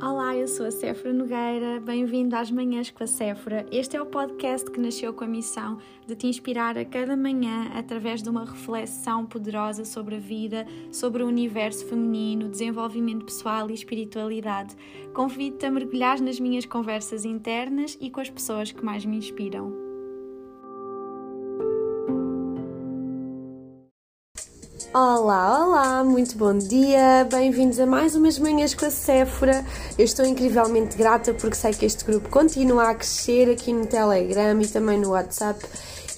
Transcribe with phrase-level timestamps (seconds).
[0.00, 3.66] Olá, eu sou a Séfora Nogueira, bem-vindo às Manhãs com a Séfora.
[3.72, 7.68] Este é o podcast que nasceu com a missão de te inspirar a cada manhã
[7.74, 13.74] através de uma reflexão poderosa sobre a vida, sobre o universo feminino, desenvolvimento pessoal e
[13.74, 14.76] espiritualidade.
[15.12, 19.87] Convido-te a mergulhar nas minhas conversas internas e com as pessoas que mais me inspiram.
[24.94, 29.62] Olá, olá, muito bom dia, bem-vindos a mais umas manhãs com a Séfora.
[29.98, 34.58] Eu estou incrivelmente grata porque sei que este grupo continua a crescer aqui no Telegram
[34.62, 35.62] e também no WhatsApp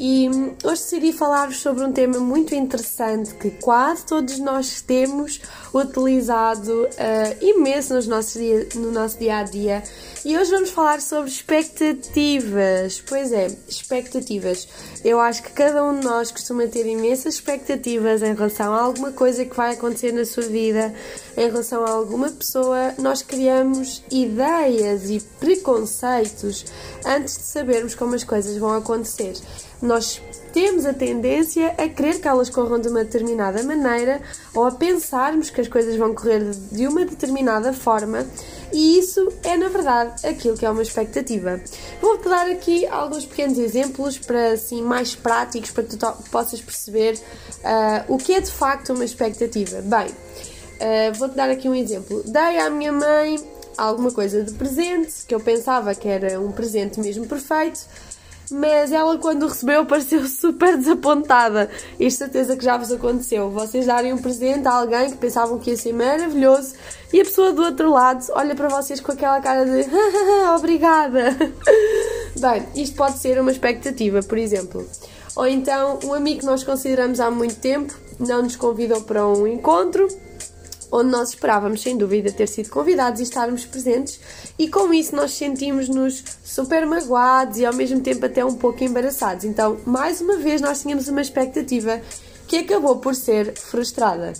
[0.00, 5.42] e hum, hoje decidi falar sobre um tema muito interessante que quase todos nós temos
[5.74, 9.82] utilizado uh, imenso nos nossos dia, no nosso dia a dia.
[10.24, 13.02] E hoje vamos falar sobre expectativas.
[13.06, 14.66] Pois é, expectativas.
[15.04, 19.12] Eu acho que cada um de nós costuma ter imensas expectativas em relação a alguma
[19.12, 20.94] coisa que vai acontecer na sua vida,
[21.36, 22.94] em relação a alguma pessoa.
[22.96, 26.64] Nós criamos ideias e preconceitos
[27.04, 29.34] antes de sabermos como as coisas vão acontecer
[29.82, 30.20] nós
[30.52, 34.20] temos a tendência a querer que elas corram de uma determinada maneira
[34.54, 38.26] ou a pensarmos que as coisas vão correr de uma determinada forma
[38.72, 41.60] e isso é, na verdade, aquilo que é uma expectativa.
[42.00, 47.14] Vou-te dar aqui alguns pequenos exemplos para, assim, mais práticos para que tu possas perceber
[47.14, 49.80] uh, o que é de facto uma expectativa.
[49.82, 52.22] Bem, uh, vou-te dar aqui um exemplo.
[52.24, 53.38] Dei à minha mãe
[53.76, 57.80] alguma coisa de presente que eu pensava que era um presente mesmo perfeito
[58.50, 61.70] mas ela quando recebeu pareceu super desapontada.
[61.98, 63.50] E certeza que já vos aconteceu.
[63.50, 66.74] Vocês darem um presente a alguém que pensavam que ia ser maravilhoso
[67.12, 69.88] e a pessoa do outro lado olha para vocês com aquela cara de
[70.56, 71.36] obrigada.
[72.38, 74.86] Bem, isto pode ser uma expectativa, por exemplo.
[75.36, 79.46] Ou então um amigo que nós consideramos há muito tempo não nos convidou para um
[79.46, 80.08] encontro
[80.90, 84.20] onde nós esperávamos, sem dúvida, ter sido convidados e estarmos presentes,
[84.58, 89.44] e com isso nós sentimos-nos super magoados e ao mesmo tempo até um pouco embaraçados.
[89.44, 92.00] Então, mais uma vez, nós tínhamos uma expectativa
[92.46, 94.32] que acabou por ser frustrada.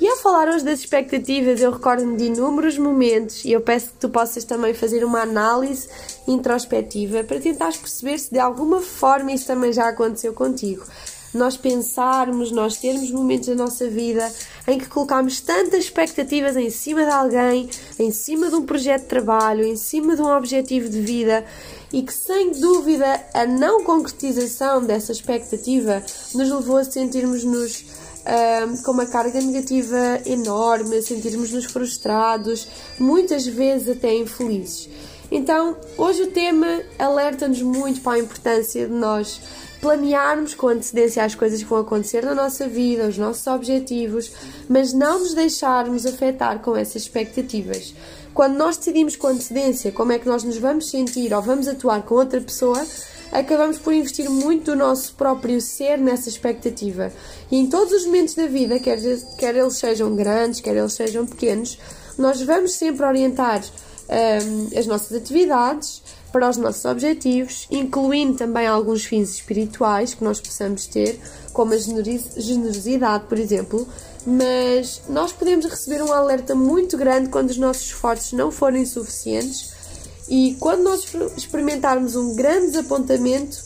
[0.00, 3.98] E ao falar hoje das expectativas, eu recordo-me de inúmeros momentos e eu peço que
[3.98, 5.88] tu possas também fazer uma análise
[6.28, 10.84] introspectiva para tentares perceber se de alguma forma isso também já aconteceu contigo
[11.32, 14.32] nós pensarmos, nós termos momentos da nossa vida
[14.66, 17.68] em que colocamos tantas expectativas em cima de alguém,
[17.98, 21.44] em cima de um projeto de trabalho, em cima de um objetivo de vida
[21.92, 26.02] e que sem dúvida a não concretização dessa expectativa
[26.34, 32.68] nos levou a sentirmos-nos uh, com uma carga negativa enorme, a sentirmos-nos frustrados,
[32.98, 34.88] muitas vezes até infelizes.
[35.30, 39.40] Então, hoje o tema alerta-nos muito para a importância de nós
[39.80, 44.32] planearmos com antecedência as coisas que vão acontecer na nossa vida, os nossos objetivos,
[44.68, 47.94] mas não nos deixarmos afetar com essas expectativas.
[48.34, 52.02] Quando nós decidimos com antecedência como é que nós nos vamos sentir ou vamos atuar
[52.02, 52.84] com outra pessoa,
[53.32, 57.12] acabamos por investir muito do nosso próprio ser nessa expectativa.
[57.50, 58.98] E em todos os momentos da vida, quer,
[59.38, 61.78] quer eles sejam grandes, quer eles sejam pequenos,
[62.16, 63.62] nós vamos sempre orientar
[64.08, 66.02] um, as nossas atividades
[66.32, 71.20] para os nossos objetivos, incluindo também alguns fins espirituais que nós possamos ter,
[71.52, 73.88] como a generosidade, por exemplo.
[74.26, 79.72] Mas nós podemos receber um alerta muito grande quando os nossos esforços não forem suficientes
[80.28, 81.06] e quando nós
[81.36, 83.56] experimentarmos um grande desapontamento,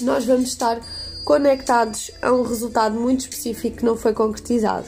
[0.00, 0.80] nós vamos estar
[1.24, 4.86] conectados a um resultado muito específico que não foi concretizado.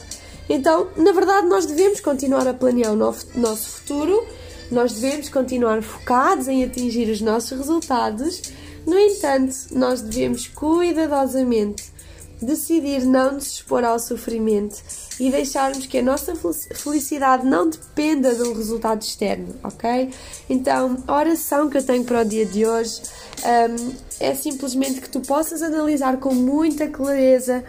[0.49, 4.25] Então, na verdade, nós devemos continuar a planear o nosso futuro
[4.71, 8.41] nós devemos continuar focados em atingir os nossos resultados,
[8.85, 11.91] no entanto, nós devemos cuidadosamente
[12.41, 14.77] decidir não nos expor ao sofrimento
[15.19, 16.33] e deixarmos que a nossa
[16.75, 20.09] felicidade não dependa de um resultado externo, ok?
[20.49, 23.01] Então, a oração que eu tenho para o dia de hoje
[23.43, 27.63] um, é simplesmente que tu possas analisar com muita clareza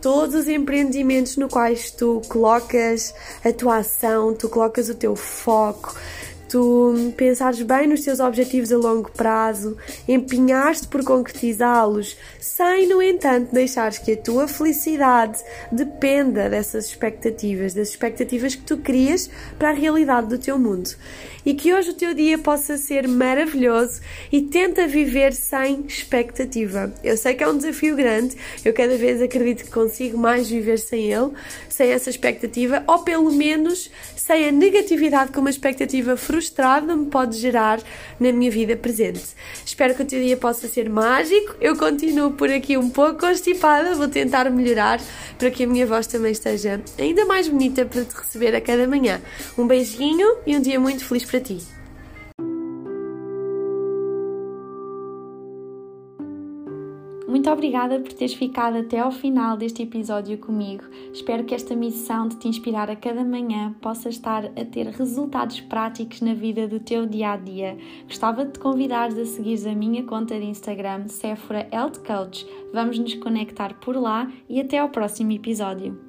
[0.00, 3.14] todos os empreendimentos no quais tu colocas
[3.44, 5.94] a tua ação, tu colocas o teu foco,
[6.48, 9.76] tu pensares bem nos teus objetivos a longo prazo,
[10.08, 15.38] empenhar-te por concretizá-los, sem, no entanto, deixares que a tua felicidade
[15.70, 19.28] dependa dessas expectativas, das expectativas que tu crias
[19.58, 20.90] para a realidade do teu mundo.
[21.44, 24.00] E que hoje o teu dia possa ser maravilhoso
[24.32, 26.92] e tenta viver sem expectativa.
[27.04, 30.78] Eu sei que é um desafio grande, eu cada vez acredito que consigo mais viver
[30.78, 31.30] sem ele,
[31.68, 37.06] sem essa expectativa, ou pelo menos sem a negatividade com uma expectativa frustrante frustrada me
[37.06, 37.80] pode gerar
[38.20, 39.24] na minha vida presente.
[39.64, 41.54] Espero que o teu dia possa ser mágico.
[41.60, 45.00] Eu continuo por aqui um pouco constipada, vou tentar melhorar
[45.38, 48.86] para que a minha voz também esteja ainda mais bonita para te receber a cada
[48.86, 49.20] manhã.
[49.58, 51.58] Um beijinho e um dia muito feliz para ti.
[57.36, 60.84] Muito obrigada por teres ficado até ao final deste episódio comigo.
[61.12, 65.60] Espero que esta missão de te inspirar a cada manhã possa estar a ter resultados
[65.60, 67.76] práticos na vida do teu dia a dia.
[68.06, 72.46] Gostava de te convidar a seguir a minha conta de Instagram, Sephora Health Coach.
[72.72, 76.05] Vamos nos conectar por lá e até ao próximo episódio.